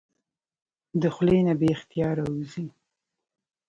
د 1.01 1.03
خلې 1.15 1.39
نه 1.47 1.53
بې 1.59 1.67
اختياره 1.75 2.23
اوځي 2.29 2.65